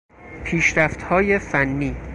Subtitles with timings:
[0.43, 1.95] پیشرفتهای فنی